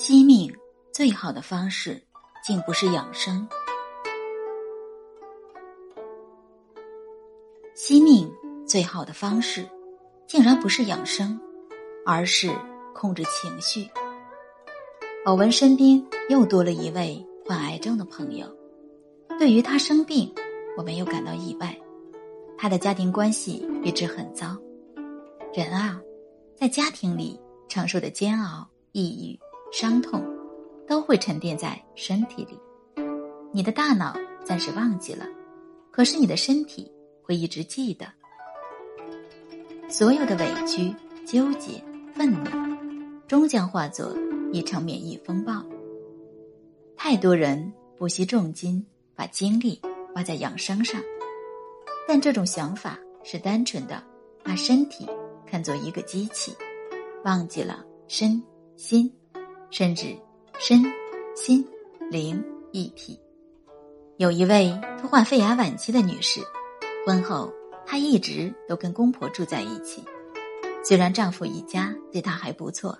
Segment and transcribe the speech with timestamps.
[0.00, 0.48] 惜命
[0.92, 2.00] 最好的方式，
[2.44, 3.46] 竟不是养生。
[7.74, 8.32] 惜命
[8.64, 9.68] 最好的方式，
[10.24, 11.38] 竟然不是养生，
[12.06, 12.48] 而是
[12.94, 13.90] 控制情绪。
[15.24, 18.46] 偶闻身边又多了一位患癌症的朋友，
[19.36, 20.32] 对于他生病，
[20.76, 21.76] 我没有感到意外。
[22.56, 24.56] 他的家庭关系一直很糟。
[25.52, 26.00] 人啊，
[26.54, 27.38] 在家庭里
[27.68, 29.47] 承受的煎熬、抑郁。
[29.70, 30.24] 伤痛
[30.86, 32.58] 都会沉淀在身体里，
[33.52, 35.26] 你的大脑暂时忘记了，
[35.90, 36.90] 可是你的身体
[37.22, 38.06] 会一直记得。
[39.88, 40.94] 所有的委屈、
[41.26, 41.82] 纠结、
[42.14, 42.50] 愤怒，
[43.26, 44.16] 终将化作
[44.52, 45.62] 一场免疫风暴。
[46.96, 49.80] 太多人不惜重金把精力
[50.14, 51.00] 花在养生上，
[52.06, 54.02] 但这种想法是单纯的，
[54.42, 55.06] 把身体
[55.46, 56.54] 看作一个机器，
[57.24, 58.42] 忘记了身
[58.76, 59.12] 心。
[59.70, 60.16] 甚至
[60.58, 60.82] 身、
[61.34, 61.66] 心、
[62.10, 63.18] 灵一体。
[64.16, 66.40] 有一位突患肺癌晚期的女士，
[67.06, 67.52] 婚后
[67.86, 70.02] 她一直都跟公婆住在一起。
[70.82, 72.98] 虽然丈夫一家对她还不错，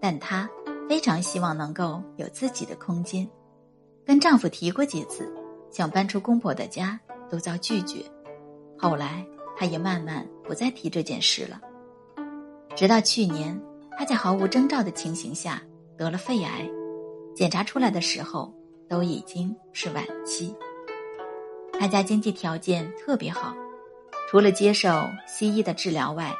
[0.00, 0.48] 但她
[0.88, 3.26] 非常希望能够有自己的空间。
[4.04, 5.32] 跟丈夫提过几次，
[5.70, 6.98] 想搬出公婆的家，
[7.30, 8.04] 都遭拒绝。
[8.76, 9.24] 后来，
[9.56, 11.60] 她也慢慢不再提这件事了。
[12.74, 13.58] 直到去年，
[13.96, 15.62] 她在毫无征兆的情形下。
[16.02, 16.68] 得了肺癌，
[17.32, 18.52] 检查出来的时候
[18.88, 20.52] 都已经是晚期。
[21.78, 23.54] 他家经济条件特别好，
[24.28, 24.90] 除了接受
[25.28, 26.34] 西医的治疗外，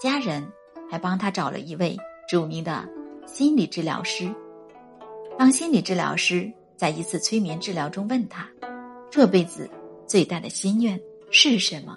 [0.00, 0.44] 家人
[0.90, 1.96] 还帮他找了一位
[2.28, 2.84] 著名的
[3.28, 4.28] 心理治疗师。
[5.38, 8.48] 当心理治疗师在一次催眠治疗中问他
[9.08, 9.70] ：“这辈子
[10.04, 11.96] 最大的心愿是什么？”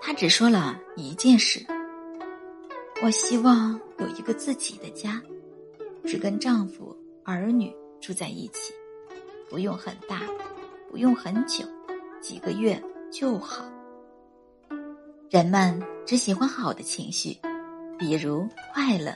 [0.00, 1.66] 他只说了一件事。
[3.02, 5.22] 我希望有一个自己的家，
[6.04, 8.72] 只跟丈夫、儿女住在一起，
[9.50, 10.22] 不用很大，
[10.90, 11.64] 不用很久，
[12.20, 13.64] 几个月就好。
[15.30, 17.36] 人们只喜欢好的情绪，
[17.98, 19.14] 比如快乐，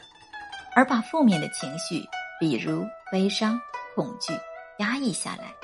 [0.74, 2.02] 而把负面的情绪，
[2.40, 3.58] 比如悲伤、
[3.94, 4.32] 恐惧
[4.78, 5.54] 压抑下来。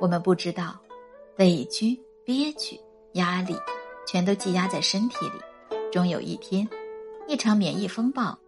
[0.00, 0.78] 我们不知道，
[1.38, 2.78] 委屈、憋屈、
[3.12, 3.56] 压力，
[4.06, 5.40] 全都积压在身体里，
[5.90, 6.68] 终有一天。
[7.28, 8.38] 一场免疫风暴，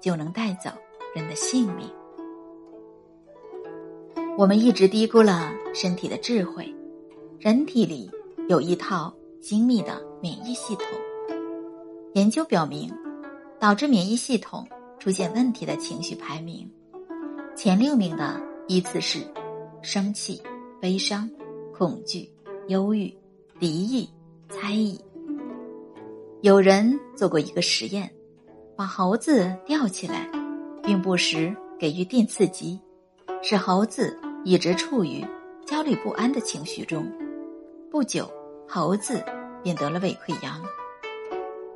[0.00, 0.70] 就能带走
[1.14, 1.88] 人的性命。
[4.36, 6.74] 我们一直低估了身体的智慧。
[7.38, 8.10] 人体里
[8.48, 10.86] 有一套精密的免疫系统。
[12.14, 12.92] 研究表明，
[13.60, 14.66] 导致免疫系统
[14.98, 16.68] 出现问题的情绪排名，
[17.54, 19.20] 前六名的依次是：
[19.80, 20.42] 生气、
[20.80, 21.30] 悲伤、
[21.72, 22.28] 恐惧、
[22.66, 23.16] 忧郁、
[23.60, 24.10] 敌意、
[24.48, 25.00] 猜疑。
[26.40, 28.08] 有人做过一个实验，
[28.76, 30.30] 把猴子吊起来，
[30.84, 32.80] 并不时给予电刺激，
[33.42, 35.24] 使猴子一直处于
[35.66, 37.04] 焦虑不安的情绪中。
[37.90, 38.30] 不久，
[38.68, 39.20] 猴子
[39.64, 40.62] 便得了胃溃疡。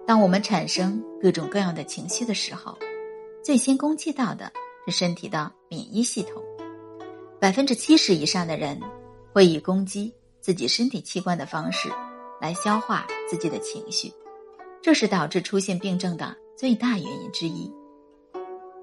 [0.06, 2.78] 当我们产生各种各样的情绪的时候，
[3.42, 4.48] 最先攻击到的
[4.86, 6.40] 是身体的免疫系统。
[7.40, 8.80] 百分之七十以上的人
[9.32, 11.88] 会以攻击自己身体器官的方式
[12.40, 14.12] 来消化自己的情绪。
[14.82, 17.72] 这是导致出现病症的最大原因之一。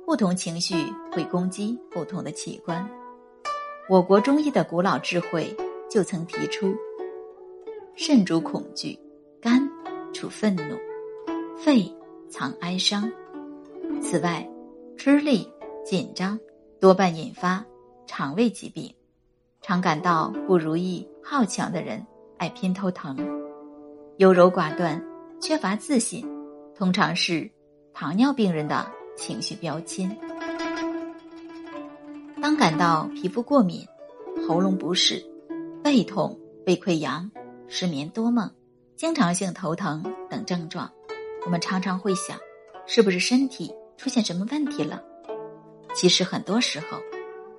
[0.05, 0.75] 不同情绪
[1.11, 2.89] 会攻击不同的器官。
[3.89, 5.55] 我国中医的古老智慧
[5.89, 6.73] 就曾提出：
[7.95, 8.97] 肾主恐惧，
[9.41, 9.69] 肝
[10.13, 10.77] 处愤怒，
[11.57, 11.93] 肺
[12.29, 13.11] 藏哀伤。
[14.01, 14.49] 此外，
[14.97, 15.51] 吃力、
[15.83, 16.39] 紧张
[16.79, 17.63] 多半引发
[18.07, 18.93] 肠胃疾病。
[19.61, 22.03] 常感到不如意、好强的人
[22.37, 23.17] 爱偏头疼，
[24.17, 25.08] 优柔寡断。
[25.39, 26.25] 缺乏自信，
[26.75, 27.49] 通常是
[27.93, 28.85] 糖尿病人的
[29.15, 30.15] 情绪标签。
[32.41, 33.85] 当感到皮肤过敏、
[34.47, 35.25] 喉咙不适、
[35.83, 37.29] 背痛、胃溃疡、
[37.67, 38.51] 失眠多梦、
[38.95, 40.91] 经常性头疼等症状，
[41.45, 42.37] 我们常常会想，
[42.85, 45.01] 是不是身体出现什么问题了？
[45.95, 46.99] 其实很多时候，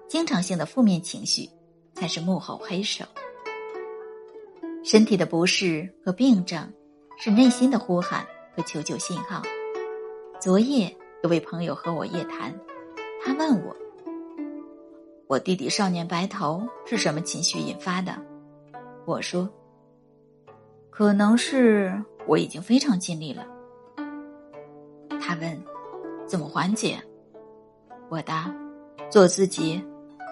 [0.06, 1.48] 经常性的负面情绪
[1.94, 3.04] 才是幕后黑手。
[4.84, 6.70] 身体的不适和病症。
[7.22, 8.26] 是内心的呼喊
[8.56, 9.42] 和求救信号。
[10.40, 12.58] 昨夜有位朋友和我夜谈，
[13.22, 13.76] 他问我
[15.28, 18.14] ：“我弟弟少年白头是什么情绪引发的？”
[19.04, 19.46] 我说
[20.88, 23.46] ：“可能是我已经非常尽力了。”
[25.20, 25.62] 他问
[26.26, 26.98] ：“怎么缓解？”
[28.08, 28.50] 我答
[29.12, 29.84] ：“做自己，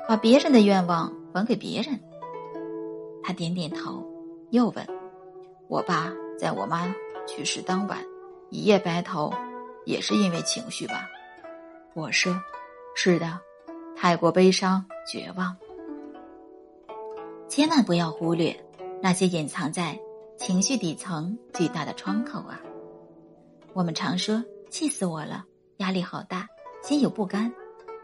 [0.08, 2.00] 把别人的愿望还给别人。”
[3.22, 4.02] 他点点头，
[4.52, 4.86] 又问
[5.68, 6.94] ：“我爸？”在我妈
[7.26, 7.98] 去世当晚，
[8.48, 9.34] 一夜白头，
[9.84, 11.08] 也是因为情绪吧。
[11.94, 12.40] 我说
[12.94, 13.40] ：“是的，
[13.96, 15.56] 太过悲伤、绝望。
[17.48, 18.56] 千万不要忽略
[19.02, 19.98] 那些隐藏在
[20.36, 22.60] 情绪底层巨大的窗口啊！
[23.72, 25.44] 我们常说气死我了，
[25.78, 26.46] 压力好大，
[26.82, 27.52] 心有不甘，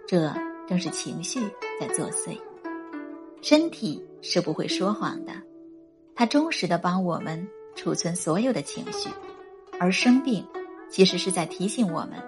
[0.09, 0.35] 这
[0.67, 1.41] 正是情绪
[1.81, 2.37] 在作祟。
[3.43, 5.33] 身体是不会说谎的，
[6.17, 9.09] 它忠实的帮我们储存所有的情绪，
[9.79, 10.47] 而生病
[10.91, 12.23] 其实是在提醒我们，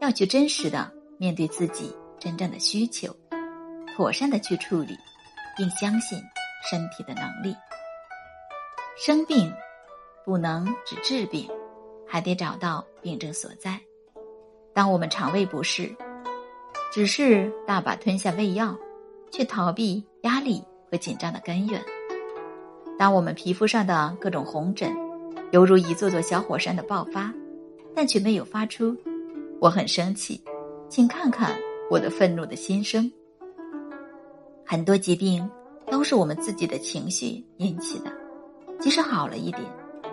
[0.00, 3.08] 要去真实的。”面对自己真正的需求，
[3.96, 4.94] 妥善的去处理，
[5.56, 6.22] 并相信
[6.70, 7.56] 身体的能力。
[8.98, 9.50] 生病
[10.26, 11.48] 不能只治病，
[12.06, 13.80] 还得找到病症所在。
[14.74, 15.96] 当我们肠胃不适，
[16.92, 18.76] 只是大把吞下胃药，
[19.30, 21.82] 去逃避压力和紧张的根源。
[22.98, 24.90] 当我们皮肤上的各种红疹，
[25.52, 27.32] 犹如一座座小火山的爆发，
[27.94, 28.96] 但却没有发出
[29.60, 30.42] “我很生气”。
[30.88, 31.58] 请看看
[31.90, 33.10] 我的愤怒的心声。
[34.64, 35.48] 很多疾病
[35.90, 38.12] 都是我们自己的情绪引起的，
[38.80, 39.62] 即使好了一点，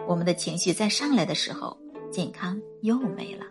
[0.07, 1.77] 我们的情绪再上来的时候，
[2.11, 3.45] 健康又没了。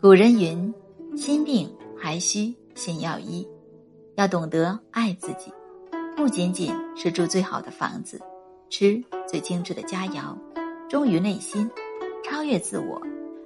[0.00, 0.74] 古人云
[1.16, 3.48] ：“心病还需心药医。”
[4.16, 5.50] 要懂得爱自己，
[6.16, 8.20] 不仅仅是住最好的房子，
[8.70, 10.36] 吃最精致的佳肴，
[10.88, 11.70] 忠于内心，
[12.22, 13.00] 超越自我，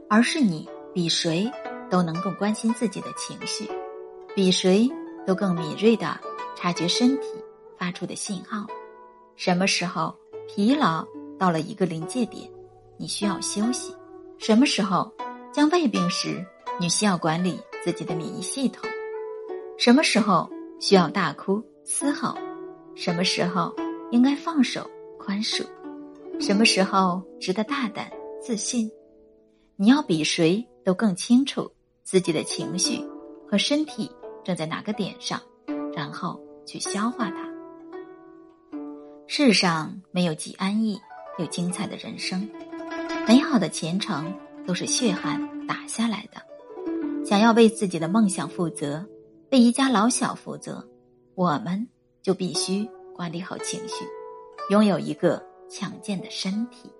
[0.08, 1.50] 而是你比谁。
[1.88, 3.70] 都能够关心自己的情绪，
[4.34, 4.90] 比谁
[5.24, 6.18] 都更敏锐的
[6.56, 7.28] 察觉身体
[7.78, 8.66] 发出的信号。
[9.36, 10.12] 什么时候
[10.48, 11.06] 疲劳
[11.38, 12.50] 到了一个临界点，
[12.96, 13.94] 你需要休息；
[14.36, 15.14] 什么时候
[15.52, 16.44] 将胃病时，
[16.80, 18.84] 你需要管理自己的免疫系统；
[19.78, 22.34] 什么时候需要大哭嘶吼；
[22.96, 23.72] 什么时候
[24.10, 25.64] 应该放手宽恕；
[26.40, 28.10] 什么时候值得大胆
[28.42, 28.90] 自信。
[29.76, 31.70] 你要比谁都更清楚。
[32.02, 33.04] 自己的情绪
[33.50, 34.08] 和身体
[34.44, 35.42] 正在哪个点上，
[35.92, 37.52] 然后去消化它。
[39.26, 41.00] 世上没有既安逸
[41.36, 42.48] 又精彩的人生，
[43.26, 44.32] 美好的前程
[44.64, 46.40] 都是血汗打下来的。
[47.24, 49.04] 想要为自己的梦想负责，
[49.50, 50.88] 为一家老小负责，
[51.34, 51.88] 我们
[52.26, 52.84] 就必须
[53.14, 54.04] 管理好情绪，
[54.70, 55.40] 拥有一个
[55.70, 56.90] 强健的身体。